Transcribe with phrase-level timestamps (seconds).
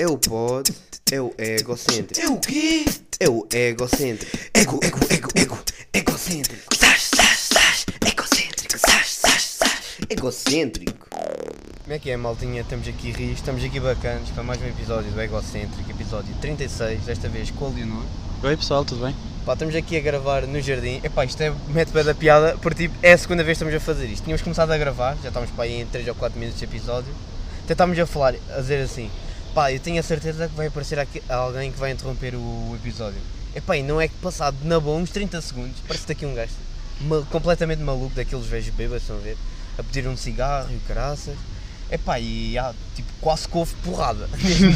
[0.00, 0.72] É o pod,
[1.10, 2.24] é o egocêntrico.
[2.24, 2.84] É o quê?
[3.18, 4.38] É o egocêntrico.
[4.54, 5.58] Ego, ego, ego, ego,
[5.92, 6.76] egocêntrico.
[6.76, 8.78] Sás, sás, sás, egocêntrico.
[8.78, 9.82] Sás, sás, sás.
[10.08, 11.08] Egocêntrico.
[11.82, 12.60] Como é que é, maltinha?
[12.60, 17.28] Estamos aqui rios, estamos aqui bacanas para mais um episódio do Egocêntrico, episódio 36, desta
[17.28, 18.04] vez com a Leonor.
[18.44, 19.16] Oi pessoal, tudo bem?
[19.44, 21.00] Pá, estamos aqui a gravar no jardim.
[21.02, 23.74] Epá, isto é mete pé da piada, porque tipo, é a segunda vez que estamos
[23.74, 24.22] a fazer isto.
[24.22, 27.12] Tínhamos começado a gravar, já estamos para aí em 3 ou 4 minutos de episódio.
[27.64, 29.10] Até estávamos a falar, a dizer assim,
[29.58, 33.18] pá, eu tenho a certeza que vai aparecer aqui alguém que vai interromper o episódio.
[33.56, 36.52] Epá, e não é que passado na boa uns 30 segundos, parece daqui um gajo
[37.00, 39.36] ma- completamente maluco, daqueles velhos bêbados, estão a ver?
[39.76, 41.34] A pedir um cigarro e o caraças.
[41.90, 44.28] Epá, e há, tipo, quase que houve porrada.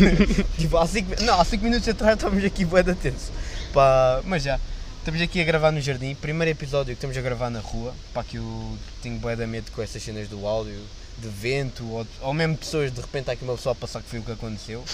[0.59, 3.31] tipo, há 5 não, há cinco minutos atrás estávamos aqui de tenso.
[3.73, 4.59] Pá, mas já,
[4.99, 8.25] estamos aqui a gravar no jardim, primeiro episódio que estamos a gravar na rua, pá,
[8.25, 10.81] que eu tenho de medo com essas cenas do áudio,
[11.19, 14.09] de vento, ou, ou mesmo pessoas, de repente há aqui uma pessoa a passar que
[14.09, 14.85] foi o que aconteceu.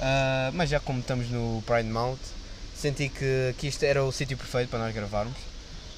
[0.00, 2.18] Ah, mas já como estamos no Pride Mount,
[2.74, 5.36] senti que, que isto era o sítio perfeito para nós gravarmos.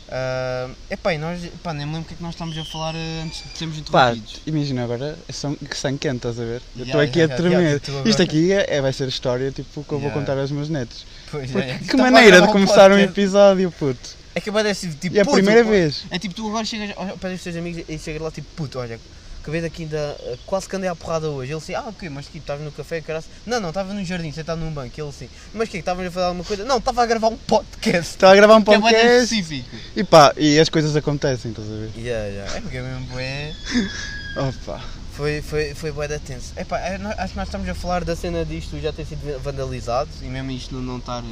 [0.09, 2.65] Uh, epá, e nós, epá, nem me lembro o que é que nós estamos a
[2.67, 4.43] falar eh, antes de sermos Pá, interrompidos.
[4.45, 6.61] imagina agora, é são que sangue quente, estás a ver?
[6.77, 7.81] Eu estou aqui já, a tremer.
[7.81, 10.37] tu agora- Isto aqui é, é- vai ser a história tipo, que eu vou contar
[10.37, 11.07] aos meus netos.
[11.31, 14.11] Pois, Porque é, que a maneira de um começar um episódio, puto.
[14.35, 15.71] É que vai desse tipo, é a puto, primeira pô.
[15.71, 16.05] vez.
[16.11, 18.81] É tipo, tu agora chegas ao pé dos teus amigos e chegas lá tipo, puto,
[18.81, 19.01] olha,
[19.43, 21.53] acabei daqui ainda, quase que andei à porrada hoje.
[21.53, 23.25] Ele assim, ah, ok, mas que estavas no café, caralho.
[23.45, 24.99] Não, não, estava no jardim, sentado num banco.
[24.99, 26.65] Ele assim, mas que estavas a fazer alguma coisa?
[26.65, 28.13] Não, estava a gravar um podcast.
[28.13, 29.77] Estava a gravar um Que é podcast específico.
[29.97, 31.91] e pá, e as coisas acontecem, estás a ver?
[31.97, 32.57] Yeah, yeah.
[32.57, 33.53] É porque é mesmo bué.
[34.49, 34.83] Opa.
[35.13, 36.55] Foi, foi, foi bué da tenso.
[36.57, 40.09] Epá, é, acho que nós estamos a falar da cena disto já ter sido vandalizado
[40.23, 41.23] e mesmo isto não, estar.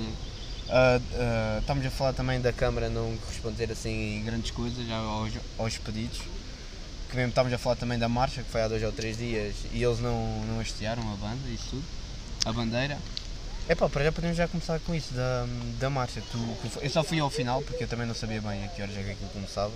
[0.69, 4.97] ah, ah, estamos a falar também da Câmara não corresponder assim em grandes coisas já
[4.97, 6.20] aos, aos pedidos.
[7.11, 9.55] Que mesmo estamos a falar também da marcha, que foi há dois ou três dias
[9.72, 10.14] e eles não,
[10.47, 11.84] não hastearam a banda e isso tudo.
[12.47, 12.97] A bandeira.
[13.69, 15.47] Epá, para já podemos já começar com isso da,
[15.78, 16.20] da marcha.
[16.33, 16.38] Tu,
[16.83, 19.03] eu só fui ao final porque eu também não sabia bem a que horas é
[19.03, 19.72] que aquilo começava.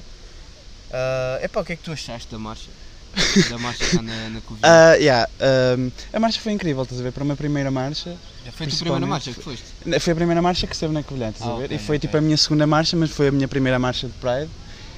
[0.93, 2.71] Ah, epá, o que é que tu achaste da marcha?
[3.49, 4.67] Da marcha cá na, na Covid?
[4.67, 7.13] Ah, yeah, ahm, a marcha foi incrível, estás a ver?
[7.13, 9.65] Para uma primeira marcha, Já foi a tua primeira marcha que foste?
[10.01, 11.67] foi a primeira marcha que esteve na Covilhã, estás Ah, a ver?
[11.67, 12.01] ok, e foi ok.
[12.09, 14.51] tipo a minha segunda marcha, mas foi a minha primeira marcha de Pride.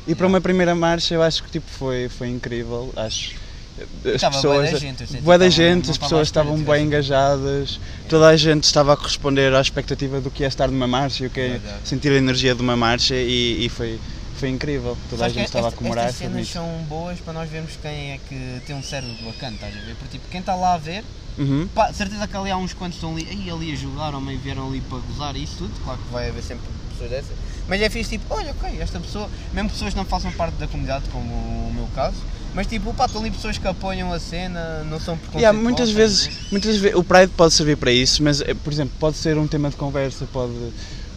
[0.07, 3.35] E para uma primeira marcha eu acho que tipo foi, foi incrível, acho.
[3.79, 6.87] As Estava bué da pessoas, gente, eu senti bué da gente, as pessoas estavam bem
[6.87, 7.79] engajadas,
[8.09, 11.27] toda a gente estava a corresponder à expectativa do que é estar numa marcha e
[11.27, 11.89] o que é Verdade.
[11.89, 14.01] sentir a energia de uma marcha e, e foi,
[14.33, 14.97] foi incrível.
[15.11, 17.77] Toda a gente estava a esta- comemorar, Estas foi cenas são boas para nós vermos
[17.77, 19.95] quem é que tem um cérebro bacana, estás a ver?
[19.97, 21.05] Porque tipo, quem está lá a ver,
[21.37, 21.69] Uhum.
[21.69, 24.41] pá, certeza que ali há uns quantos estão ali, aí ali a jogar ou meio
[24.41, 27.37] vieram ali para gozar e isso tudo, claro que vai haver sempre pessoas dessas.
[27.69, 30.67] Mas é fixe tipo, olha, ok, esta pessoa, mesmo pessoas que não façam parte da
[30.67, 32.17] comunidade, como o meu caso,
[32.55, 35.41] mas tipo, pá, estão ali pessoas que apoiam a cena, não são preconceituosas.
[35.41, 38.55] Yeah, muitas estás a vezes, muitas vezes o Pride pode servir para isso, mas eh,
[38.55, 40.55] por exemplo, pode ser um tema de conversa, pode,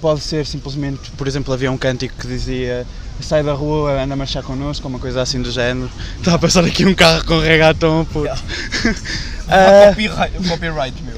[0.02, 2.86] pode ser simplesmente, por exemplo, havia um cântico que dizia
[3.22, 5.90] sai da rua, anda a marchar connosco, uma coisa assim do género.
[6.18, 8.26] Está a passar aqui um carro com reggaeton, puto.
[8.26, 8.42] Yeah.
[9.52, 11.16] Ah, Copyright, copyright meu.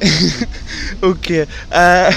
[1.11, 1.45] o quê?
[1.69, 2.09] Ah,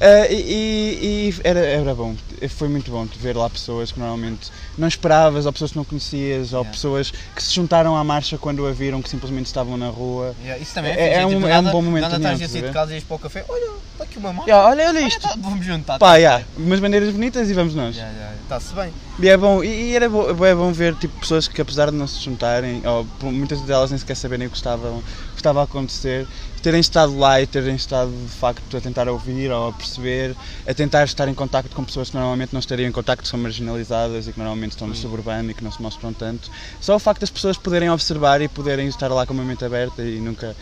[0.00, 2.16] ah, e e- e era, era bom,
[2.48, 6.52] foi muito bom ver lá pessoas que normalmente não esperavas, ou pessoas que não conhecias,
[6.52, 6.70] ou Yeah.
[6.70, 10.34] pessoas que se juntaram à marcha quando a viram, que simplesmente estavam na rua.
[10.40, 12.46] Yeah, isso também é, É- é um- tipo, é um bom momento de estás união,
[12.46, 14.50] a sair de casa e ires para o café, olha, está aqui uma marca.
[14.50, 15.20] Yeah, olha, olha Olha, isto.
[15.20, 15.98] tá, vamos juntar.
[15.98, 17.96] Pá, tá-se yeah, umas bandeiras bonitas e vamos nós.
[18.42, 18.92] Está-se bem.
[19.18, 21.96] E é bom, e e era bom, é bom ver tipo, pessoas que apesar de
[21.96, 25.02] não se juntarem, ou muitas delas nem sequer saberem o que estava, o
[25.34, 26.26] que estava a acontecer,
[26.62, 30.34] terem estado lá e terem estado de facto a tentar ouvir ou a perceber,
[30.66, 33.38] a tentar estar em contacto com pessoas que normalmente não estariam em contacto, que são
[33.38, 35.02] marginalizadas e que normalmente estão no Sim.
[35.02, 36.50] suburbano e que não se mostram tanto.
[36.80, 40.02] Só o facto das pessoas poderem observar e poderem estar lá com uma mente aberta
[40.02, 40.56] e nunca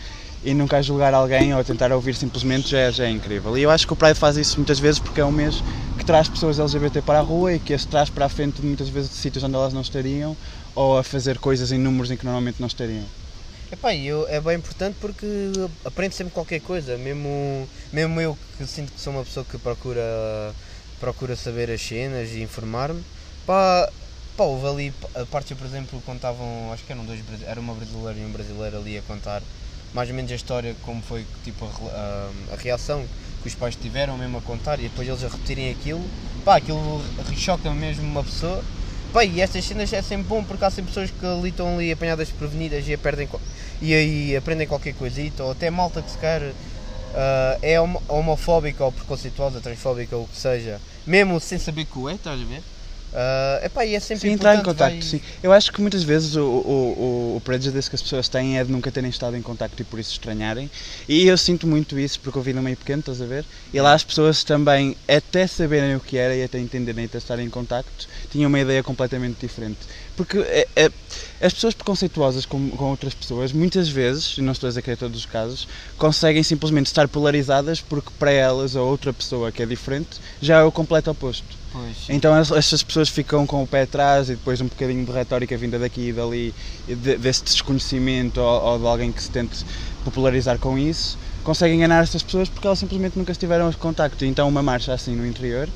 [0.45, 3.57] e nunca a julgar alguém ou a tentar ouvir simplesmente já é, já é incrível.
[3.57, 5.63] E eu acho que o Pride faz isso muitas vezes porque é um mês
[5.97, 8.89] que traz pessoas LGBT para a rua e que as traz para a frente muitas
[8.89, 10.35] vezes de sítios onde elas não estariam
[10.75, 13.05] ou a fazer coisas em números em que normalmente não estariam.
[13.71, 15.25] Epá, eu, é bem importante porque
[15.83, 20.53] aprendo sempre qualquer coisa, mesmo, mesmo eu que sinto que sou uma pessoa que procura,
[21.03, 23.03] procura saber as cenas e informar-me.
[23.45, 23.91] Pá,
[24.37, 28.17] pá, houve ali a parte, por exemplo, contavam, acho que eram dois, era uma brasileira
[28.17, 29.41] e um brasileiro ali a contar
[29.93, 33.05] mais ou menos a história, como foi tipo, a, a, a reação
[33.41, 36.01] que os pais tiveram mesmo a contar e depois eles a repetirem aquilo.
[36.45, 37.03] Pá, aquilo
[37.35, 38.63] choca mesmo uma pessoa.
[39.11, 41.91] Pá, e estas cenas é sempre bom porque há sempre pessoas que ali estão ali
[41.91, 43.27] apanhadas desprevenidas e, perdem,
[43.81, 46.53] e aí aprendem qualquer coisita, ou até malta que se quer
[47.13, 52.09] ah, é homo- homofóbica ou preconceituosa, transfóbica ou o que seja, mesmo sem saber que
[52.09, 52.63] é, estás a ver?
[53.15, 55.19] Ah, epá, e é sempre Sim, entrar em contacto, vai- sim.
[55.41, 58.63] Eu acho que muitas vezes o, o, o, o prejudice que as pessoas têm é
[58.63, 60.69] de nunca terem estado em contacto e por isso estranharem.
[61.07, 63.47] E eu sinto muito isso porque eu vi no meio pequeno, estás a ver?
[63.71, 67.19] E lá as pessoas também, até saberem o que era e até entenderem e até
[67.19, 69.85] estarem em contacto, tinham uma ideia completamente diferente.
[70.15, 70.89] Porque é- é-
[71.39, 74.91] as pessoas preconceituosas com, com outras pessoas, muitas vezes, e não estou a dizer que
[74.91, 75.67] é todos os casos,
[75.97, 80.63] conseguem simplesmente estar polarizadas porque para elas a outra pessoa que é diferente já é
[80.63, 81.57] o completo oposto.
[81.73, 85.11] Pois, Então es- essas pessoas ficam com o pé atrás e depois um bocadinho de
[85.11, 86.53] retórica vinda daqui e dali,
[86.87, 89.65] de- desse desconhecimento ou, ou de alguém que se tente
[90.05, 94.23] popularizar com isso, conseguem enganar essas pessoas porque elas simplesmente nunca estiveram em contacto.
[94.23, 95.67] Então uma marcha assim no interior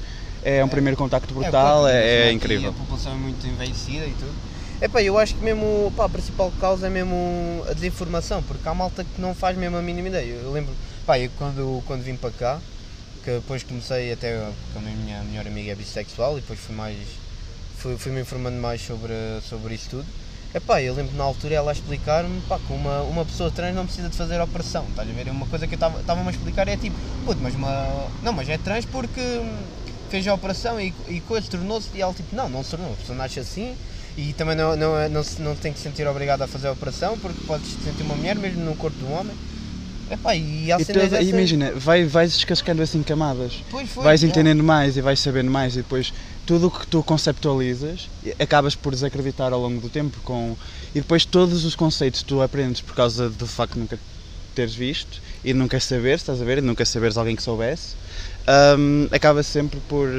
[0.44, 2.70] é um primeiro contacto brutal, claro, é, é aqui incrível.
[2.70, 4.34] A população é muito envelhecida e tudo.
[4.80, 8.74] Epá, eu acho que mesmo pá, a principal causa é mesmo a desinformação, porque há
[8.76, 10.34] malta que não faz mesmo a mínima ideia.
[10.44, 10.72] Eu lembro,
[11.08, 12.60] pá, eu quando, quando vim para cá,
[13.28, 16.96] que depois comecei até, porque a minha melhor amiga é bissexual e depois fui mais,
[17.78, 19.14] fui, fui me informando mais sobre,
[19.50, 20.06] sobre isso tudo.
[20.56, 23.86] Epá, eu lembro na altura ela a explicar-me pá, que uma, uma pessoa trans não
[23.86, 25.28] precisa de fazer operação, estás a ver?
[25.28, 26.96] É Uma coisa que eu estava-me a explicar é tipo,
[27.26, 28.08] puto, mas uma.
[28.24, 29.42] Não, mas é trans porque
[30.10, 32.96] fez a operação e, e coisa, tornou-se e ela tipo, não, não se tornou, a
[32.96, 33.76] pessoa nasce assim
[34.18, 36.70] e também não, não, é- não, se, não tem que se sentir obrigada a fazer
[36.70, 39.36] a operação porque podes te sentir uma mulher mesmo no corpo de um homem.
[40.10, 43.64] Epá, e E dessas- imagina, vai, vais descascando assim camadas.
[43.70, 44.28] Pois foi, vais é.
[44.28, 46.14] entendendo mais e vais sabendo mais e depois
[46.46, 48.10] tudo o que tu conceptualizas
[48.40, 50.58] acabas por desacreditar ao longo do tempo com
[50.96, 54.00] e depois todos os conceitos que tu aprendes por causa do facto de nunca
[54.56, 57.96] teres visto e nunca saber, estás a ver, e nunca saberes alguém que soubesse,
[58.80, 60.10] hum, acaba sempre por,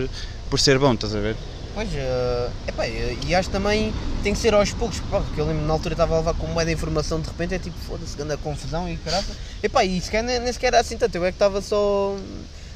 [0.49, 1.37] por ser bom, estás a ver?
[1.79, 3.95] Pois, eh, epá, e acho também
[4.25, 6.73] tem que ser aos poucos, porque eu lembro na altura estava a levar com moeda
[6.73, 9.25] de informação, de repente é tipo, foda-se, grande confusão e caralho.
[9.63, 12.17] Epá, e sequer, nem, nem sequer era assim tanto, eu é que estava só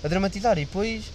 [0.04, 1.06] a dramatizar e depois,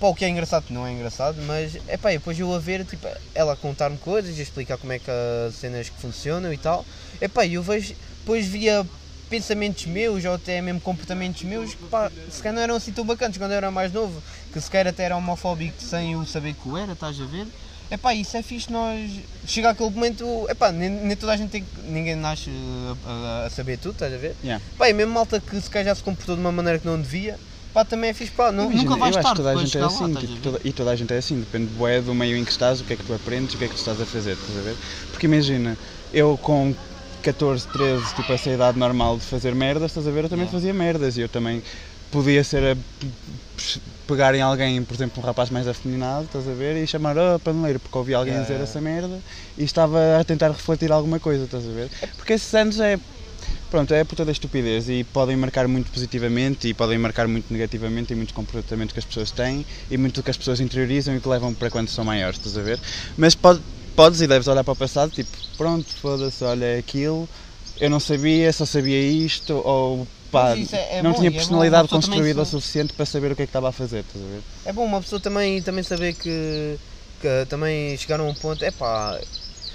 [0.00, 2.84] pá, o que é engraçado, não é engraçado, mas, epá, e depois eu a ver,
[2.84, 6.58] tipo, ela a contar-me coisas a explicar como é que as cenas que funcionam e
[6.58, 6.84] tal,
[7.20, 8.84] e eu vejo, depois via
[9.30, 13.04] pensamentos meus ou até mesmo comportamentos meus que pá, se calhar não eram assim tão
[13.06, 14.20] bacanas quando eu era mais novo,
[14.52, 17.46] que se calhar até era homofóbico sem eu saber que o era, estás a ver?
[17.90, 19.10] Epá, isso é fixe nós.
[19.46, 22.48] Chega àquele momento, epá, nem, nem toda a gente tem que- ninguém nasce
[23.04, 24.36] a, a- a saber tudo, estás a ver?
[24.44, 24.64] Yeah.
[24.78, 27.00] Pá, e mesmo malta que se calhar já se comportou de uma maneira que não
[27.00, 27.36] devia,
[27.74, 29.86] pá, também é fixe, pá, não, Imagina, nunca vais que toda a gente é lá,
[29.88, 32.44] assim, a tipo, toda- e toda a gente é assim, depende bué do meio em
[32.44, 34.06] que estás, o que é que tu aprendes, o que é que tu estás a
[34.06, 34.76] fazer, estás a ver?
[35.10, 35.76] Porque imagina,
[36.12, 36.72] eu com
[37.20, 40.24] 14, 13, tipo essa idade normal de fazer merdas, estás a ver?
[40.24, 41.62] Eu também fazia merdas e eu também
[42.10, 42.76] podia ser a
[44.06, 46.76] pegar em alguém, por exemplo, um rapaz mais afeminado, estás a ver?
[46.76, 49.22] E chamar, oh, paneleiro, porque ouvi alguém Yeah, dizer essa merda
[49.56, 51.90] e estava a tentar refletir alguma coisa, estás a ver?
[52.16, 52.98] Porque esses anos é
[53.70, 57.52] Pronto, é por toda a estupidez e podem marcar muito positivamente e podem marcar muito
[57.52, 61.20] negativamente em muitos comportamentos que as pessoas têm e muito que as pessoas interiorizam e
[61.20, 62.80] que levam para quando são maiores, estás a ver?
[63.16, 63.64] Mas pode-
[63.96, 67.28] podes e deves olhar para o passado, tipo, pronto, foda-se, olha é aquilo,
[67.80, 71.88] eu não sabia, só sabia isto, ou pá, é- é não bom, tinha é personalidade
[71.88, 74.28] também construída o suficiente para saber o que é que estava a fazer, estás a
[74.28, 74.42] ver?
[74.66, 76.78] É bom uma pessoa também, também saber que,
[77.20, 79.18] que também chegaram a um ponto, é pá,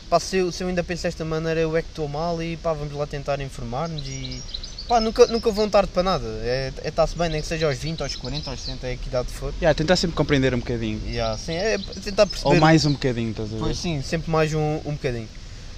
[0.09, 2.57] pá se, eu, se eu ainda penso desta maneira eu é que estou mal e
[2.57, 4.41] pá, vamos lá tentar informar-nos e
[4.87, 7.77] pá, nunca, nunca vão tarde para nada, é é está-se bem, nem que seja aos
[7.77, 9.53] 20, aos 40, aos 60, é que idade for.
[9.61, 12.55] Yeah, tentar sempre compreender um bocadinho, Yeah, sim, é tentar perceber.
[12.55, 13.59] ou mais um bocadinho, estás a ver?
[13.61, 15.29] Pois sim, sempre mais um, um bocadinho.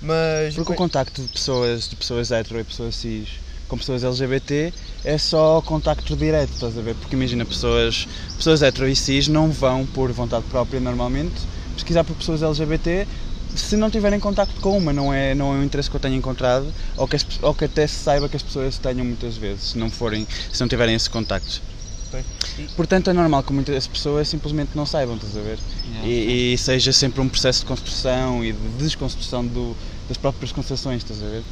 [0.01, 0.55] Mas.
[0.55, 3.29] Porque o contacto de pessoas, de pessoas hetero e pessoas cis
[3.67, 4.73] com pessoas LGBT
[5.03, 6.95] é só contacto direto, estás a ver?
[6.95, 11.35] Porque imagina, pessoas, pessoas hetero e cis não vão por vontade própria normalmente
[11.75, 13.07] pesquisar por pessoas LGBT
[13.55, 16.15] se não tiverem contacto com uma, não é, não é um interesse que eu tenha
[16.15, 19.71] encontrado ou que, as ou que até se saiba que as pessoas tenham muitas vezes,
[19.71, 21.61] se não forem, se não tiverem esse contacto.
[22.09, 22.25] Pois.
[22.57, 25.59] E- Portanto é normal que muitas pessoas simplesmente não saibam, estás a ver?
[25.85, 29.75] Yeah, E, e seja sempre um processo de construção e de desconstrução do,
[30.07, 31.43] das próprias concepções, estás a ver?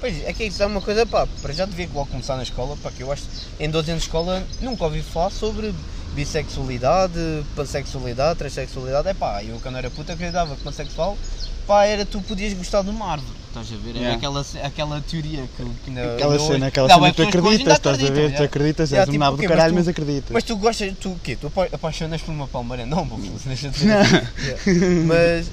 [0.00, 2.76] Pois, é que isso é uma coisa, pá, para já devia logo começar na escola,
[2.76, 5.74] pá, que eu acho que em 12 anos de escola nunca ouvi falar sobre
[6.14, 11.16] bissexualidade, pansexualidade, transexualidade, é pá, eu quando era puta acreditava que pansexual,
[11.66, 13.90] pá, era tu podias gostar de uma árvore, estás a ver?
[13.96, 14.16] É Yeah.
[14.16, 17.72] aquela, aquela teoria que, que ainda- Aquela ainda cena, aquela Não, cena que tu acreditas,
[17.74, 18.12] estás a ver?
[18.12, 18.44] Tu yeah.
[18.44, 20.30] acreditas, és um tipo, nabo do mas caralho, tu- mas acreditas.
[20.30, 21.36] Mas tu gostas, tu o quê?
[21.36, 22.84] Tu apa- apaixonas por uma palmeira?
[22.86, 23.16] Não, pô,
[23.46, 23.86] deixa de ser.
[23.86, 24.30] Yeah.
[25.06, 25.50] Mas,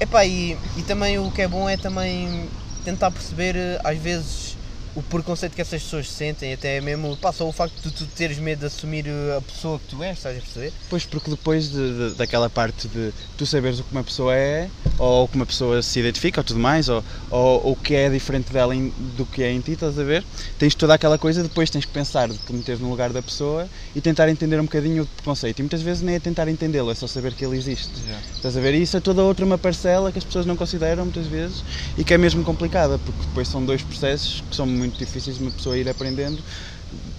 [0.00, 2.48] epá, e, e também o que é bom é também
[2.84, 4.47] tentar perceber, eh, às vezes,
[4.94, 8.38] o preconceito que essas pessoas sentem, até mesmo, pá, só o facto de tu teres
[8.38, 10.72] medo de assumir uh, a pessoa que tu és, estás a perceber?
[10.90, 14.68] Pois, porque depois de, de- daquela parte de tu saberes o que uma pessoa é,
[14.98, 18.10] ou o que uma pessoa se identifica, ou tudo mais, ou, ou o que é
[18.10, 20.24] diferente dela em- do que é em ti, estás a ver?
[20.58, 23.68] Tens toda aquela coisa, depois tens que pensar, de te meter no lugar da pessoa
[23.94, 25.58] e tentar entender um bocadinho o preconceito.
[25.60, 27.90] E muitas vezes nem é tentar entendê-lo, é só saber que ele existe.
[28.36, 28.74] Estás a ver?
[28.74, 31.62] E isso é toda outra uma parcela que as pessoas não consideram muitas vezes
[31.96, 35.42] e que é mesmo complicada, porque depois são dois processos que são muito difíceis de
[35.42, 36.42] uma pessoa ir aprendendo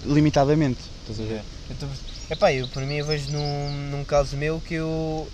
[0.06, 0.82] limitadamente.
[1.02, 1.44] Estás a ver?
[1.70, 1.88] Eu tô-
[2.34, 5.28] Epá, eu por mim eu vejo num, num caso meu que eu.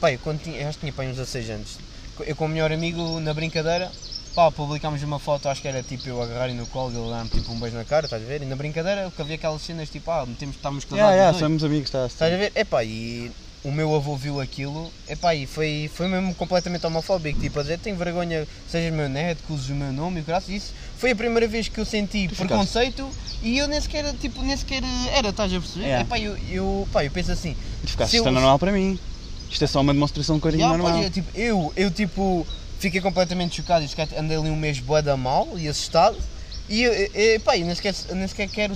[0.00, 0.60] Pá, eu quando tinha.
[0.60, 1.78] Eu acho que tinha pá, uns 16 anos.
[2.26, 3.90] Eu com o melhor amigo na brincadeira,
[4.34, 7.30] pá, publicámos uma foto, acho que era tipo eu agarrar no colo e ele dar-me
[7.30, 8.42] tipo um beijo na cara, estás a ver?
[8.42, 10.98] E na brincadeira que havia aquelas cenas tipo, ah, temos, estamos casados.
[10.98, 11.40] Yeah, yeah, dois.
[11.42, 12.52] somos amigos, está Estás a ver?
[12.54, 13.32] Epá, e
[13.64, 17.78] o meu avô viu aquilo, epá, e foi, foi mesmo completamente homofóbico, tipo a dizer,
[17.78, 20.74] tenho vergonha, sejas meu neto, que uses o meu nome e o graças isso.
[20.96, 23.10] Foi a primeira vez que eu senti Tu preconceito
[23.42, 24.82] e eu nem sequer, tipo, nem sequer
[25.14, 25.86] era, estás a perceber?
[25.86, 26.04] Yeah.
[26.04, 28.98] Epá, eu, eu, pá, eu penso assim, E ficaste, eu- isto é normal para mim.
[29.50, 30.98] Isto é só uma demonstração de carinho yeah, normal.
[31.00, 32.46] pá, eu, tipo, eu, eu tipo,
[32.78, 36.18] fiquei completamente chocado, e andei ali um mês bué da mal e assustado.
[36.68, 38.74] E eu, pá, eu nem sequer, nem sequer quero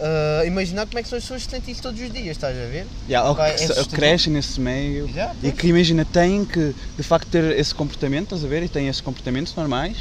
[0.00, 2.56] ah, imaginar como é que são as pessoas que sentem isso todos os dias, estás
[2.56, 2.86] a ver?
[3.08, 3.98] Yeah, Pá, é que assustador.
[3.98, 8.44] crescem nesse meio Já, e que imagina têm que de facto ter esse comportamento, estás
[8.44, 8.62] a ver?
[8.64, 9.96] E têm esses comportamentos normais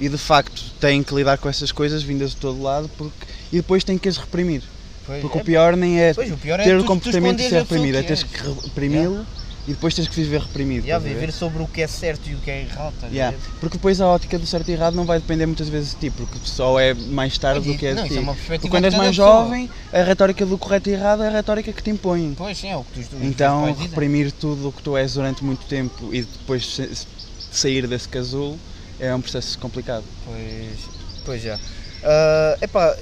[0.00, 3.56] e de facto têm que lidar com essas coisas vindas de todo lado porque, e
[3.56, 4.62] depois têm que as reprimir.
[5.06, 7.40] Pois, Porque é, o pior nem é Pois, o pior é ter tu- o comportamento
[7.40, 9.26] e esconderes ser reprimido, é teres que reprimi-lo
[9.66, 10.84] e depois tens que viver reprimido.
[10.84, 11.14] Estás a ver?
[11.14, 13.36] viver sobre o que é certo e o que é errado, Yeah?
[13.60, 16.10] Porque depois a ótica do certo e errado não vai depender muitas vezes de ti,
[16.10, 18.18] porque só é mais tarde Pois, do que é não, de ti.
[18.18, 19.44] é quando és mais pessoa.
[19.44, 22.34] jovem, a retórica do correto e errado é a retórica que te impõem.
[22.34, 23.88] Pois sim, é o que tu Então, dizem.
[23.88, 26.88] reprimir tudo o que tu és durante muito tempo e depois sa-
[27.50, 28.58] sair desse casulo
[28.98, 30.04] é um processo complicado.
[30.24, 30.78] Pois,
[31.24, 31.58] pois já.
[32.02, 32.96] Ah, epá,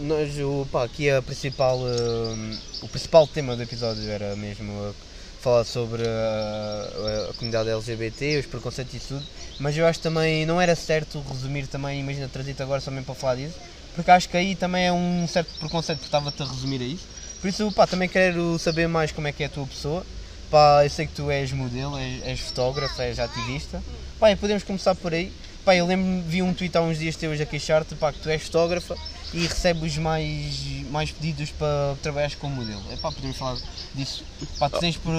[0.00, 4.94] nós, o, pá, aqui a principal, ah, o principal tema do episódio era mesmo ah,
[5.40, 9.24] falar sobre a, a comunidade LGBT, os preconceitos e tudo,
[9.58, 13.14] mas eu acho que também não era certo resumir também, imagina trazer-te agora mesmo para
[13.14, 13.56] falar disso,
[13.94, 17.06] porque acho que aí também é um certo preconceito, porque estava-te a resumir a isso.
[17.40, 20.04] Por isso, pá, também quero saber mais como é que é a tua pessoa.
[20.50, 23.82] Pá, eu sei que tu és modelo, és, és fotógrafo, és ativista.
[24.18, 25.32] Pá, podemos começar por aí.
[25.68, 28.30] Pá, eu lembro vi um tweet há uns dias teus a queixar-te, pá, que tu
[28.30, 28.96] és fotógrafa
[29.34, 30.56] e recebes mais,
[30.90, 32.82] mais pedidos para trabalhares como modelo.
[32.90, 33.58] É pá, podemos falar
[33.94, 34.24] disso.
[34.58, 35.12] Pá, tu tens, por,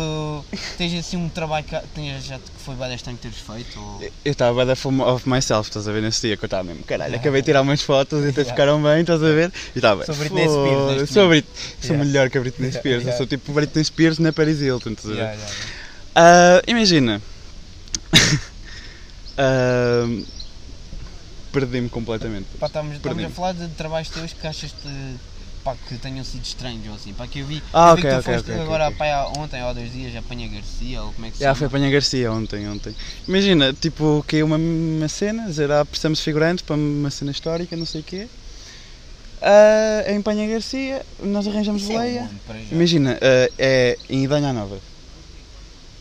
[0.75, 3.79] tens assim um trabalho que tens já que foi bem estranho teres feito?
[3.79, 4.01] Ou...
[4.25, 6.83] Eu estava da fome of myself, estás a ver nesse dia que eu estava mesmo,
[6.83, 9.53] caralho, acabei de tirar umas fotos e até ficaram bem, estás a ver?
[9.75, 12.05] E estava Sou Britney Spears "Foda-se, neste Sou, momento." Brit- sou Yeah.
[12.05, 13.17] melhor que a Britney Yeah, Spears, eu yeah.
[13.19, 15.15] sou tipo Britney Spears na Paris Hilton, estás a ver?
[15.17, 15.71] Yeah, yeah, yeah.
[16.15, 17.21] Ah, imagina.
[19.41, 20.05] Ah,
[21.51, 22.57] Perdi-me completamente.
[22.59, 25.15] Pá, estamos, estamos a falar de trabalhos teus que achas que,
[25.63, 27.13] pá, que tenham sido estranhos ou assim.
[27.13, 29.61] Pá, que eu vi, Ah, eu vi que tu ok, foste ok, agora pá, ontem
[29.63, 31.55] ou há dois dias a Panha Garcia ou como é que se Já chama?
[31.55, 32.95] foi apanhar Garcia ontem, ontem.
[33.27, 37.75] Imagina, tipo, caiu uma, uma cena, dizer, ah, precisamos de figurantes para uma cena histórica,
[37.75, 38.27] não sei o quê.
[39.41, 42.29] Ah, em Panha Garcia, nós arranjamos Isso é leia.
[42.71, 44.79] Imagina, ah, é em Idanha Nova.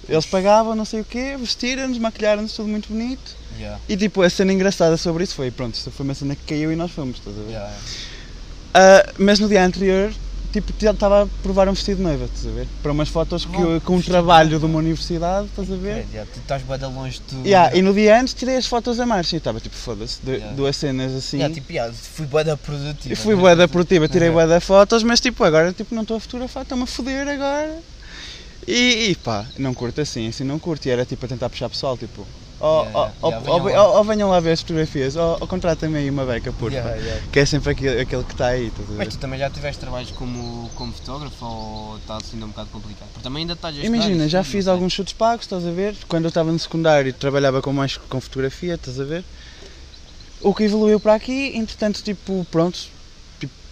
[0.08, 3.36] Eles pagavam não sei o quê, vestiram-nos, maquilharam-nos, tudo muito bonito.
[3.58, 6.42] Yeah, E tipo, a cena engraçada sobre isso foi, pronto, isso foi uma cena que
[6.44, 7.50] caiu e nós fomos, estás a ver?
[7.50, 7.82] yeah, yeah.
[8.74, 10.12] Ah, mas no dia anterior,
[10.52, 12.68] tipo, já estava a provar um vestido de noiva, estás a ver?
[12.82, 14.66] Para umas fotos que, Oh, com um trabalho noiva.
[14.66, 16.06] de uma universidade, estás a ver?
[16.14, 17.46] É, tu estás bem longe de tudo.
[17.46, 20.52] Yeah, e no dia antes tirei as fotos a marcha e estava tipo, foda-se, Yeah.
[20.54, 21.38] duas cenas assim.
[21.38, 23.16] Yeah, tipo, yeah, fui bué da produtiva.
[23.16, 23.40] fui né?
[23.40, 26.62] bué da produtiva, tirei bué da fotos, mas tipo, agora tipo, não estou a fotografar,
[26.62, 27.76] estou-me a foder agora.
[28.70, 30.86] E, e pá, não curto assim, assim não curto.
[30.86, 32.26] E era tipo a tentar puxar pessoal, tipo,
[32.60, 33.14] Yeah, yeah.
[33.22, 33.98] ó, venham lá.
[34.00, 37.20] ó, venham lá ver as fotografias, ó, contratem-me aí uma beca, por Yeah.
[37.32, 38.96] Que é sempre aquele, aquele que está aí, ver?
[38.96, 43.08] Mas tu também já tiveste trabalhos como, como fotógrafo ou está sendo um bocado complicado?
[43.08, 44.72] Porque também ainda estás a Imagina, isso já fiz sei.
[44.72, 45.94] alguns chutes pagos, estás a ver?
[46.08, 49.24] Quando eu estava no secundário trabalhava com mais com fotografia, estás a ver?
[50.40, 52.78] O que evoluiu para aqui, entretanto, tipo, pronto,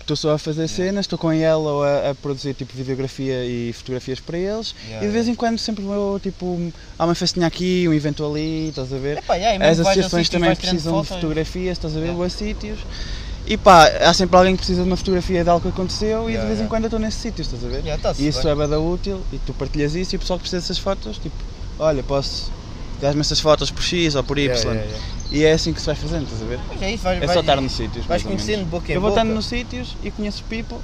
[0.07, 3.73] estou só a fazer cenas, estou com a Yellow a, a produzir tipo videografia e
[3.73, 5.31] fotografias para eles Yeah, e de vez yeah.
[5.33, 9.19] em quando sempre vou, tipo, há uma festinha aqui, um evento ali, estás a ver?
[9.19, 11.23] Epá, yeah, As associações sítio também precisam de fotos.
[11.23, 12.07] fotografias, estás a ver?
[12.07, 12.25] Yeah.
[12.25, 12.79] A sítios.
[13.49, 16.27] E pá, há sempre alguém que precisa de uma fotografia de algo que aconteceu e
[16.27, 16.69] de Yeah, vez em yeah.
[16.69, 17.85] quando eu estou nesses sítios, estás a ver?
[17.85, 18.53] Yeah, E isso bem.
[18.53, 21.35] é bada útil e tu partilhas isso e o pessoal que precisa dessas fotos, tipo,
[21.79, 22.51] olha, posso
[23.01, 24.47] dar-me essas fotos por X ou por Y.
[24.49, 25.07] Yeah, yeah, yeah.
[25.31, 26.61] E é assim que se vai fazendo, estás a ver?
[26.69, 28.07] Mas é isso, vais, É só estar nos sítios.
[28.07, 29.21] vais conhecendo boca em Eu vou boca.
[29.23, 30.79] estando nos sítios e conheço people.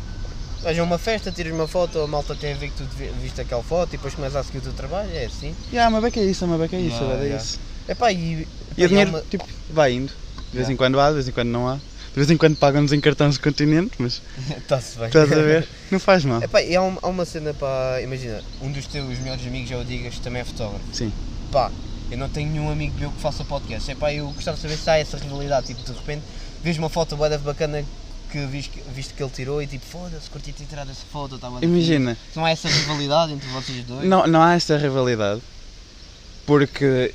[0.63, 3.41] Vais a uma festa, tiras uma foto, a malta quer ver que tu vi- viste
[3.41, 5.55] aquela foto e depois começa a seguir o teu trabalho, é assim.
[5.73, 7.43] E ah, uma beca é isso, uma beca é isso, Yeah, é yeah.
[7.43, 7.61] isso.
[7.89, 10.09] Epá, e, E epá, o dinheiro, uma- tipo, vai indo.
[10.09, 10.73] De vez Yeah.
[10.73, 11.75] em quando há, de vez em quando não há.
[11.77, 14.21] De vez em quando pagam-nos em cartões do continente, mas
[14.59, 15.07] Está-se bem.
[15.07, 15.67] estás a ver?
[15.91, 16.43] Não faz mal.
[16.43, 18.01] Epá, e há, um- há uma cena para.
[18.03, 20.85] Imagina, um dos teus melhores amigos, já o digas, também é fotógrafo.
[20.93, 21.13] Sim.
[21.51, 21.71] Pá,
[22.13, 23.91] eu não tenho nenhum amigo meu que faça podcast.
[23.91, 25.67] Epá, eu gostava de saber se há essa rivalidade.
[25.69, 26.23] Tipo, de repente,
[26.63, 27.83] vês uma foto da bacana
[28.31, 31.39] que viste, viste que ele tirou e tipo, foda-se, curti ter tirado essa foto.
[31.39, 32.17] Tá Imagina.
[32.37, 34.05] Não há essa rivalidade entre vocês dois?
[34.09, 35.41] não, não há essa rivalidade
[36.47, 37.15] porque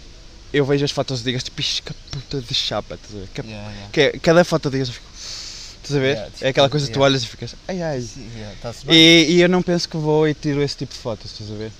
[0.54, 3.28] eu vejo as fotos e digo tipo, "Ixi, que puta de chapa, estás a ver?
[3.34, 3.90] Que- Yeah, yeah.
[3.92, 5.08] que- é, cada foto digas eu fico.
[5.84, 6.12] Estás a ver?
[6.14, 8.02] Yeah, tipo, é aquela coisa que tu olhas e ficas, ai ai.
[8.02, 8.28] Sim.
[8.90, 11.56] E, e eu não penso que vou e tiro esse tipo de fotos, estás a
[11.56, 11.72] ver?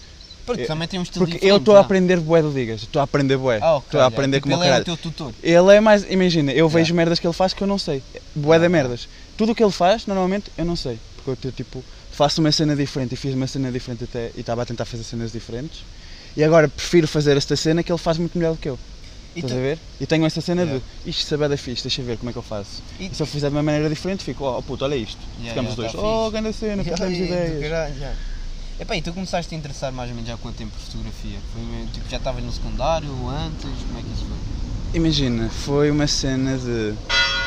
[0.48, 1.82] Porque eu- também tem um estilo Porque eu estou a já.
[1.82, 3.60] aprender bué do Digas, estou a aprender bué.
[3.62, 5.34] Ah, ok, Estou a aprender tipo, como ele é o teu tutor.
[5.44, 8.02] Ele é mais, imagina, eu vejo merdas que ele faz que eu não sei.
[8.34, 9.10] Bué de merdas.
[9.38, 10.98] Tudo o que ele faz, normalmente, eu não sei.
[11.26, 14.62] Porque eu tipo, faço uma cena diferente e fiz uma cena diferente até e estava
[14.62, 15.82] a tentar fazer cenas diferentes.
[16.36, 18.80] E agora prefiro fazer esta cena que ele faz muito melhor do que eu.
[19.36, 19.78] E Estás tu- a ver?
[20.00, 20.82] E tenho essa cena Yeah.
[21.04, 22.82] de isto saber da fixe, deixa eu ver como é que eu faço.
[23.00, 25.20] E- E se eu fizer de uma maneira diferente, fico, oh puto, olha isto.
[25.40, 28.37] Yeah, Ficamos yeah, dois, tá oh, grande cena, Yeah, do ideias.
[28.78, 28.84] Já.
[28.84, 31.40] Epá, e tu começaste a interessar mais ou menos já há quanto tempo por fotografia?
[31.54, 31.62] Foi,
[31.94, 33.64] tipo, já estavas no secundário, antes?
[33.64, 35.00] Como é que isso foi?
[35.00, 36.94] Imagina, foi uma cena de.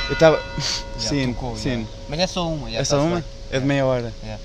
[0.08, 0.40] Eu estava.
[1.00, 1.62] Já Sim, tocou, já.
[1.62, 1.86] sim.
[2.10, 3.14] Mas é só uma, já É só uma?
[3.16, 3.24] bem.
[3.52, 4.12] É de meia hora.
[4.22, 4.42] Yeah.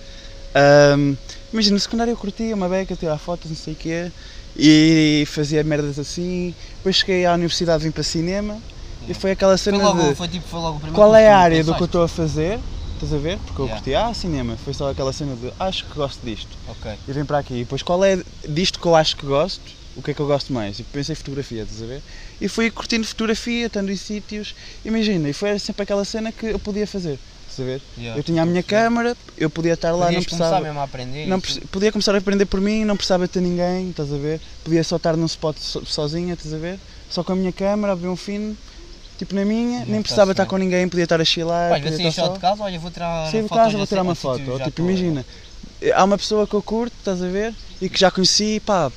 [0.55, 1.15] Ahm,
[1.51, 4.09] imagina, no secundário eu curtia uma beca, tirar fotos, não sei o quê,
[4.55, 6.55] e fazia merdas assim.
[6.77, 8.57] Depois cheguei à universidade, vim para cinema,
[9.05, 11.27] e foi aquela Foi cena logo, de foi, tipo, foi logo o primeiro qual é
[11.29, 11.87] a área do que eu pensaste?
[11.87, 12.59] estou a fazer,
[12.95, 13.37] estás a ver?
[13.39, 13.81] Porque eu Yeah.
[13.81, 16.91] curti, ah, cinema, foi só aquela cena de acho que gosto disto, Ok.
[17.07, 17.55] e vim para aqui.
[17.55, 19.61] E depois qual é disto que eu acho que gosto,
[19.95, 20.79] o que é que eu gosto mais?
[20.79, 22.01] E pensei em fotografia, estás a ver?
[22.39, 26.59] E fui curtindo fotografia, estando em sítios, imagina, e foi sempre aquela cena que eu
[26.59, 27.81] podia fazer, estás a ver?
[27.97, 28.19] Yeah.
[28.19, 30.61] Eu tinha a minha câmara, eu podia estar lá, não Podias começar precisava.
[30.65, 31.27] mesmo a aprender.
[31.27, 31.67] Não, tudo.
[31.69, 34.41] podia começar a aprender por mim, não precisava ter ninguém, estás a ver?
[34.63, 36.79] Podia só estar num spot so, sozinha, estás a ver?
[37.09, 38.57] Só com a minha câmera, a ver um filme,
[39.17, 41.91] tipo na minha, Já, nem precisava estar com ninguém, podia estar a chilar, às podia
[41.98, 42.34] vezes estar só.
[42.34, 44.51] de casa, olha, vou tirar Saí uma de foto, casa, vou tirar uma foto.
[44.51, 44.86] Ou, tipo, estou.
[44.89, 45.25] imagina,
[45.93, 47.53] há uma pessoa que eu curto, estás a ver?
[47.81, 48.91] E que já conheci, pá,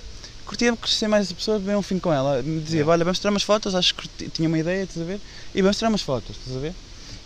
[0.45, 2.43] curtia conhecer mais essa pessoa, ver um fim com ela.
[2.43, 2.93] Me dizia, Yeah.
[2.93, 5.21] olha, vamos tirar umas fotos, acho que curti- tinha uma ideia, estás a ver?
[5.55, 6.75] E vamos tirar umas fotos, estás a ver?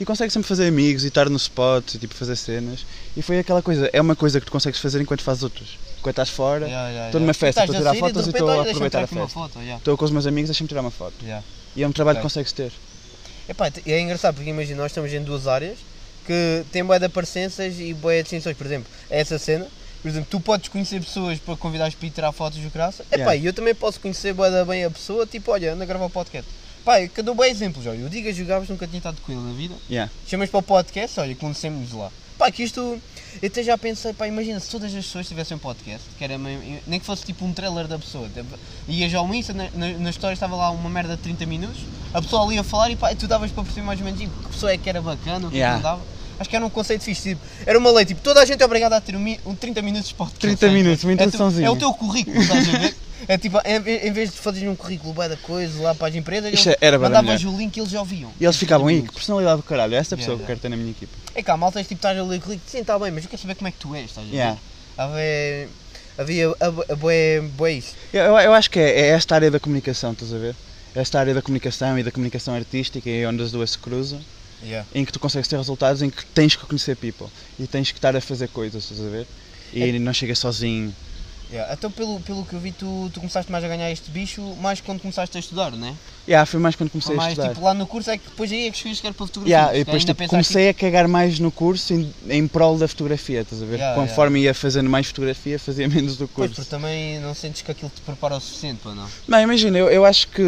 [0.01, 2.85] E consegue sempre fazer amigos e estar no spot, e, tipo, fazer cenas.
[3.17, 5.69] E foi aquela coisa, é uma coisa que tu consegues fazer enquanto fazes outras.
[6.01, 7.27] Enquanto estás fora, Yeah, yeah, estou yeah.
[7.27, 9.29] numa festa, estou a tirar fotos e estou a olha, aproveitar a festa.
[9.29, 9.77] foto, yeah.
[9.77, 11.15] Estou com os meus amigos, deixa-me tirar uma foto.
[11.77, 12.29] E é um trabalho Ok.
[12.29, 12.73] que consegues ter.
[13.49, 15.79] Epá, é engraçado porque imagina, nós estamos em duas áreas
[16.27, 18.57] que têm boé de aparências e boé de distinções.
[18.57, 19.67] Por exemplo, é essa cena.
[20.01, 23.03] Por exemplo, tu podes conhecer pessoas para convidares para ir tirar fotos do graça.
[23.05, 23.37] Epá, Yeah.
[23.37, 26.07] e eu também posso conhecer bué da bem a pessoa, tipo, olha, anda a gravar
[26.07, 26.49] o podcast.
[26.85, 29.53] Pá, eu dou bem exemplos, olha, o Digas jogavas, nunca tinha estado com ele na
[29.53, 29.75] vida.
[29.89, 30.11] Yeah.
[30.27, 32.11] Chamas para o podcast, olha, conhecemos lá.
[32.43, 33.01] Pá, que isto,
[33.41, 36.37] eu até já pensei, pá, imagina se todas as pessoas tivessem um podcast, que era
[36.37, 38.29] meio- nem que fosse tipo um trailer da pessoa.
[38.35, 38.49] tipo,
[38.89, 41.79] Ias ao Insta, na, na, na história estava lá uma merda de 30 minutos,
[42.13, 44.37] a pessoa ali a falar e pá, tu davas para perceber mais ou menos tipo,
[44.43, 45.79] que pessoa é que era bacana, o que, é Yeah.
[45.79, 46.03] que não dava.
[46.41, 48.67] Acho que era um conceito fixe, tipo, era uma lei, tipo, toda a gente é
[48.67, 50.41] obrigada a ter um, um 30 minutos de podcast.
[50.41, 50.75] 30 sabes?
[50.83, 51.67] minutos, uma É introduçãozinha.
[51.69, 52.97] É o teu currículo, estás a ver?
[53.29, 53.77] É tipo, em,
[54.09, 56.77] em vez de fazeres um currículo bué da coisa lá para as empresas, Isto eu
[56.81, 58.33] era bué da mandavas o link e eles já ouviam.
[58.41, 60.61] E eles ficavam 30 aí, que personalidade do caralho, é esta pessoa que eu quero
[60.61, 61.13] ter na minha equipa.
[61.35, 63.55] É cá, malta, tipo, estás a o currículo, sim, está bem, mas eu quero saber
[63.55, 64.37] como é que tu és, estás a ver?
[64.37, 64.59] Yeah.
[64.99, 65.69] Havia,
[66.19, 67.95] havia a, a, bué, bué isso.
[68.13, 70.55] Eu, eu- acho que é, é esta área da comunicação, estás a ver?
[70.95, 74.21] Esta área da comunicação e da comunicação artística é onde as duas se cruzam,
[74.65, 74.87] Yeah.
[74.95, 77.27] em que tu consegues ter resultados, em que tens que conhecer people
[77.59, 79.27] e tens que estar a fazer coisas, estás a ver?
[79.73, 79.99] E É.
[79.99, 80.95] não chegas sozinho.
[81.53, 81.75] Yeah.
[81.75, 84.81] Então, pelo, pelo que eu vi, tu, tu começaste mais a ganhar este bicho mais
[84.81, 85.95] quando começaste a estudar, não é?
[86.27, 87.51] Yeah, foi mais quando comecei Foi a mais estudar.
[87.51, 89.55] tipo lá no curso é que depois aí é que escolhes que era para fotografia.
[89.57, 93.43] Yeah, e depois tipo, comecei a cagar mais no curso em, em prol da fotografia,
[93.43, 93.75] estás a ver?
[93.79, 96.55] Yeah, Conforme ia fazendo mais fotografia, fazia menos do Pois, curso.
[96.63, 99.07] porque também não sentes que aquilo te prepara o suficiente, para não?
[99.29, 100.43] Não, imagina, eu, eu acho que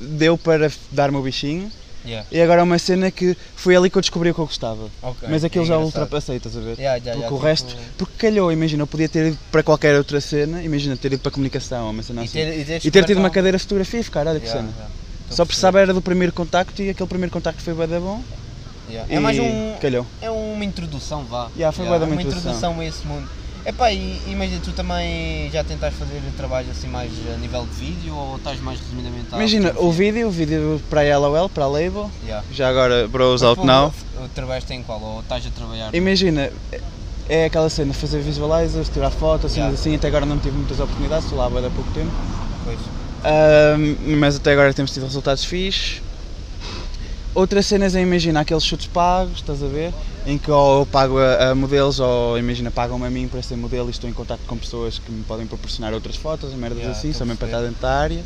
[0.00, 1.68] deu para dar-me o bichinho
[2.06, 2.26] Yeah.
[2.30, 4.90] e agora é uma cena que foi ali que eu descobri o que eu gostava.
[5.02, 6.78] Ok, Mas aquilo é já ultrapassei, estás a ver?
[6.78, 9.62] Yeah, yeah, Porque yeah, o tipo, resto, porque calhou, imagina, eu podia ter ido para
[9.62, 12.32] qualquer outra cena, imagina, ter ido para comunicação, uma cena E assim.
[12.34, 14.60] ter, e ter, E ter tido uma cadeira de fotografia e ficar, olha que Yeah,
[14.68, 14.72] cena.
[14.76, 14.94] yeah.
[15.30, 18.22] A Só precisava era do primeiro contacto e aquele primeiro contacto foi bem bom.
[18.90, 19.14] Yeah.
[19.14, 19.74] É mais um.
[19.80, 20.06] Calhou.
[20.20, 21.48] É uma introdução, vá.
[21.56, 22.52] Yeah, foi da uma uma introdução.
[22.52, 23.26] introdução a esse mundo.
[23.66, 28.14] Epá, e imagina, tu também já tentaste fazer trabalho assim mais a nível de vídeo
[28.14, 31.68] ou estás mais resumidamente à Imagina, o vídeo, o vídeo para a LOL, para a
[31.68, 32.46] Label, Yeah.
[32.50, 33.94] já agora Bros Mas, Out Now.
[34.22, 35.00] O trabalho tem qual?
[35.00, 35.94] Ou estás a trabalhar?
[35.94, 36.52] Imagina,
[37.26, 39.80] é aquela cena, fazer visualizers, tirar fotos, cenas Yeah.
[39.80, 42.10] assim, até agora não tive muitas oportunidades, estou lá há pouco tempo.
[42.66, 42.78] Pois.
[43.24, 46.03] Ahm, mas até agora temos tido resultados fixes.
[47.34, 49.92] Outras cenas é, imagina, aqueles chutes pagos, estás a ver?
[50.24, 53.56] Em que ou eu pago a, a modelos ou, imagina, pagam-me a mim para ser
[53.56, 56.78] modelo e estou em contato com pessoas que me podem proporcionar outras fotos e merdas
[56.78, 58.24] Yeah, assim, mesmo para estar dentro da área.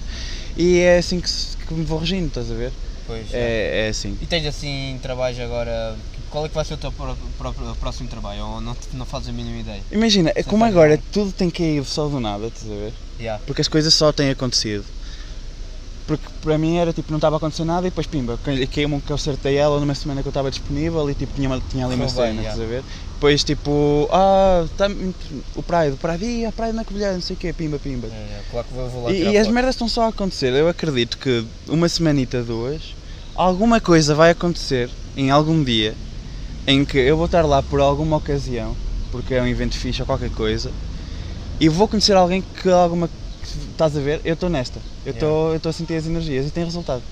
[0.54, 2.74] E é assim que, se- que me vou regindo, estás a ver?
[3.06, 3.38] Pois, já.
[3.38, 4.18] É, é assim.
[4.20, 5.98] E tens assim trabalhos agora.
[6.28, 8.44] Qual é que vai ser o teu pró- pró- próximo trabalho?
[8.44, 9.86] Ou não, não fazes a mínima ideia?
[9.90, 12.94] Imagina, é Sim, como agora tudo tem caído só do nada, estás a ver?
[13.18, 13.42] Yeah.
[13.46, 14.84] Porque as coisas só têm acontecido.
[16.08, 18.38] Porque para mim era tipo, não estava a acontecer nada e depois pimba,
[18.72, 21.84] caiu-me que eu acertei ela numa semana que eu estava disponível e tipo, tinha, tinha
[21.84, 22.82] ali uma bem, cena, estás a ver?
[23.12, 24.86] Depois tipo, ah, tá,
[25.54, 28.08] o Pride, o Pride, ih, a Pride na Covilhã, não sei o quê, pimba, pimba.
[28.08, 30.50] É, é, claro que vou, vou lá E, e as merdas estão só a acontecer.
[30.54, 32.94] Eu acredito que uma semanita, duas,
[33.34, 35.94] alguma coisa vai acontecer em algum dia
[36.66, 38.74] em que eu vou estar lá por alguma ocasião,
[39.10, 40.70] porque é um evento fixe ou qualquer coisa,
[41.60, 43.10] e vou conhecer alguém que alguma.
[43.70, 44.20] Estás a ver?
[44.24, 44.80] Eu estou nesta.
[45.06, 45.56] Eu Yeah.
[45.56, 47.02] estou a sentir as energias e tem resultado.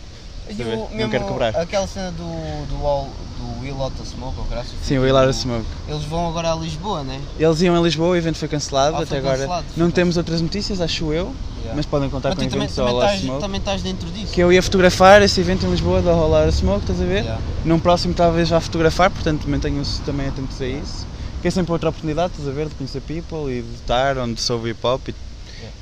[0.48, 1.48] E o- Não quero cobrar.
[1.56, 5.32] Aquela cena do, do, All, do Will Out of Smoke, ou graças Sim, o Hilar
[5.32, 5.64] Smoke.
[5.88, 7.20] Eles vão agora a Lisboa, né?
[7.38, 9.92] Eles iam a Lisboa, o evento foi cancelado, Ah, até foi agora cancelado, não cancelado.
[9.94, 11.74] temos outras notícias, acho eu, Yeah.
[11.74, 13.40] mas podem contar Mas com o evento do Hilar estás, Smoke.
[13.40, 14.32] também estás dentro disso.
[14.32, 17.22] Que eu ia fotografar esse evento em Lisboa da Roller Smoke, estás a ver?
[17.24, 17.40] Yeah.
[17.64, 21.06] Num próximo talvez vá fotografar, portanto mantenham-se também atentos a isso.
[21.42, 24.40] Que é sempre outra oportunidade, estás a ver, de conhecer people e de estar onde
[24.40, 25.14] se ouve hip hop e,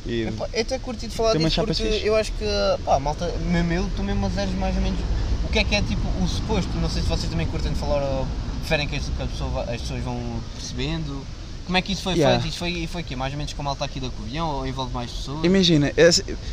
[0.07, 2.07] e eu até curti de falar Tem disso porque fixe.
[2.07, 2.45] eu acho que,
[2.85, 5.01] pá, malta, mesmo eu, tu mesmo a zeres mais ou menos
[5.45, 6.71] o que é que é tipo o suposto.
[6.79, 8.27] Não sei se vocês também curtem de falar ou
[8.61, 10.19] preferem que as, que pessoa as pessoas vão
[10.55, 11.23] percebendo.
[11.67, 12.39] Como é que isso foi Yeah.
[12.41, 12.51] feito?
[12.51, 13.17] Isso foi, foi quê?
[13.17, 15.45] Mais ou menos com a malta aqui da Covilhão ou envolve mais pessoas?
[15.45, 15.91] imagina,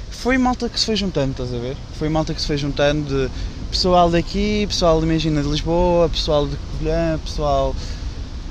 [0.10, 1.76] foi malta que se foi juntando, estás a ver?
[2.00, 3.32] Foi malta que se foi juntando de
[3.70, 7.76] pessoal daqui, pessoal imagina de Lisboa, pessoal de Covilhã, pessoal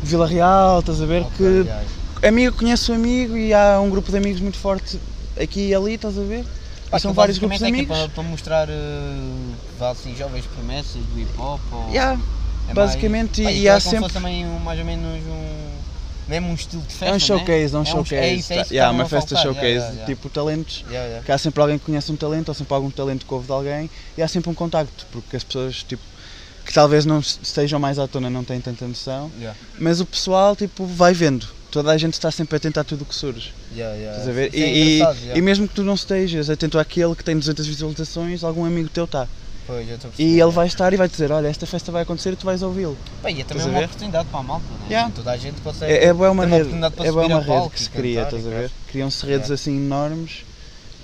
[0.03, 1.23] de Vila Real, estás a ver?
[1.23, 1.85] Ok, que yeah.
[2.23, 4.99] Amigo conhece o amigo e há um grupo de amigos muito forte
[5.41, 6.45] aqui e ali, estás a ver?
[6.91, 7.97] Pá, E são vários grupos de é que amigos.
[7.97, 8.69] é para, para mostrar
[9.79, 12.21] vá assim, jovens promessas do hip hop ou Yeah,
[12.69, 14.79] é basicamente, mais, e- pá, e há é como se sempre- fosse também um, mais
[14.79, 15.71] ou menos um
[16.29, 17.91] mesmo um estilo de festa, É um showcase, é um né?
[17.91, 18.15] showcase.
[18.15, 20.85] é isso, é isso yeah, estavam uma festa faltar, showcase, yeah, yeah, tipo talentos.
[20.89, 21.25] yeah.
[21.25, 23.53] Que há sempre alguém que conhece um talento, ou sempre algum talento que ouve de
[23.53, 26.03] alguém, e há sempre um contacto, porque as pessoas, tipo,
[26.65, 29.29] que talvez não estejam mais à tona não têm tanta noção,
[29.77, 31.49] mas o pessoal, tipo, vai vendo.
[31.71, 33.53] Toda a gente está sempre atento a tudo o que surge.
[33.73, 34.19] yeah, yeah.
[34.19, 34.53] Estás a ver?
[34.53, 35.37] É E, yeah.
[35.37, 39.05] e mesmo que tu não estejas atento àquele que tem 200 visualizações, algum amigo teu
[39.05, 39.29] está.
[39.67, 39.87] Pois,
[40.19, 42.61] E ele vai estar e vai dizer: Olha, esta festa vai acontecer e tu vais
[42.61, 42.97] ouvi-lo.
[43.25, 43.85] E é também uma ver?
[43.85, 44.87] oportunidade para a malta, né?
[44.89, 45.13] Yeah.
[45.15, 45.93] Toda a gente consegue.
[45.93, 48.23] É, é bué uma uma rede, oportunidade para é subir uma rede que se cria,
[48.25, 48.71] estás a ver?
[48.89, 50.45] Criam-se redes assim enormes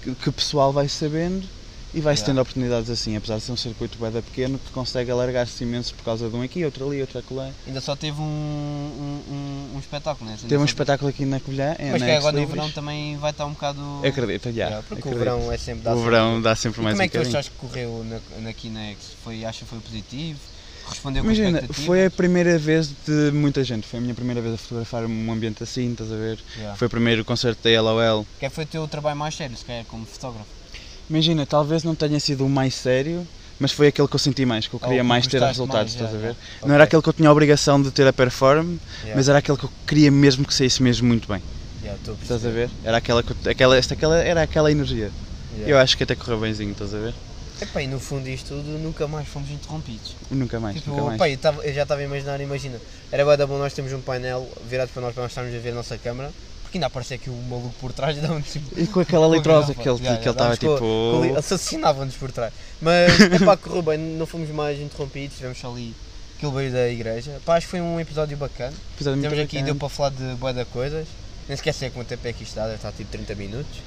[0.02, 1.46] que, que o pessoal vai sabendo
[1.94, 2.26] e vai-se Yeah.
[2.26, 6.04] tendo oportunidades assim, apesar de ser um circuito da pequeno que consegue alargar-se imenso por
[6.04, 7.50] causa de um aqui, outro ali, outro acolá.
[7.66, 10.36] Ainda só teve um, um, um, um espetáculo, né?
[10.40, 13.46] Teve um espetáculo aqui na Covilhã, é, Mas que agora no verão também vai estar
[13.46, 13.80] um bocado.
[14.04, 14.50] Acredito, já.
[14.50, 15.16] Yeah, porque acredito.
[15.16, 17.08] o verão é sempre dá O sempre- verão dá sempre E mais como é um
[17.08, 17.38] que tu bocadinho.
[17.38, 18.98] achaste que correu na, na Kinex?
[19.24, 20.38] Foi, acha que foi positivo?
[20.88, 24.54] Respondeu com Imagina, foi a primeira vez de muita gente, foi a minha primeira vez
[24.54, 26.38] a fotografar um ambiente assim, estás a ver?
[26.56, 26.76] Yeah.
[26.76, 28.24] Foi o primeiro concerto da LOL.
[28.38, 30.46] Que foi o teu trabalho mais sério, se calhar, como fotógrafo?
[31.08, 33.26] Imagina, talvez não tenha sido o mais sério,
[33.60, 36.02] mas foi aquele que eu senti mais, que eu queria que mais ter resultados, mais,
[36.02, 36.36] estás a yeah, ver?
[36.54, 36.66] yeah.
[36.66, 39.14] Não era aquele que eu tinha a obrigação de ter a perform, Yeah.
[39.16, 41.40] mas era aquele que eu queria mesmo que saísse mesmo muito bem,
[41.88, 42.68] a estás a ver?
[42.84, 45.10] Era aquela, aquela, esta, aquela, era aquela energia.
[45.64, 47.14] Eu acho que até correu bemzinho, estás a ver?
[47.62, 50.14] Epá, e no fundo isto tudo nunca mais fomos interrompidos.
[50.30, 51.32] Nunca mais, tipo, nunca mais.
[51.32, 52.78] eu, tava- eu já estava a imaginar, imagina,
[53.10, 55.70] era da bom nós temos um painel virado para nós para nós estarmos a ver
[55.70, 56.30] a nossa câmara,
[56.76, 58.78] porque ainda aparecia aqui o maluco por trás e dava-nos tipo.
[58.78, 60.78] E com aquela litrosa que ele Yeah, que yeah, estava tipo.
[60.78, 62.52] com Assassinava-nos por trás.
[62.80, 65.94] Mas, epá, correu bem, não fomos mais interrompidos, tivemos só ali
[66.36, 67.40] aquele beijo da igreja.
[67.44, 68.74] Pá, acho que foi um episódio bacana.
[68.94, 69.64] episódio Temos aqui, bacana.
[69.64, 71.06] deu para falar de bué de coisas.
[71.48, 73.78] Nem sequer sei quanto tempo é que isto dá, estar tipo 30 minutos.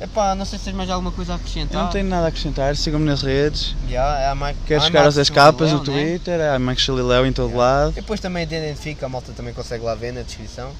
[0.00, 1.84] Epá, não sei se tens mais alguma coisa a Eu acrescentar.
[1.84, 3.74] não tenho nada a acrescentar, sigam-me nas redes.
[3.88, 4.36] Yeah,
[4.66, 5.84] Queres há chegar mais aos capas no né?
[5.84, 7.92] Twitter, há Max Galileu em todo lado.
[7.92, 10.72] E depois também identifica, a malta também consegue lá ver na descrição.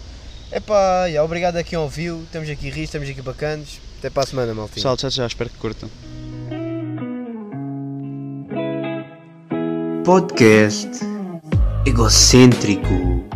[0.50, 3.80] Epá, yeah, obrigado a quem ouviu, estamos aqui ris, estamos aqui bacanas.
[3.98, 4.74] Até para a semana, maltinha.
[4.76, 5.90] Pessoal, tchau, tchau, espero que curtam.
[10.04, 11.04] Podcast
[11.84, 13.27] egocêntrico.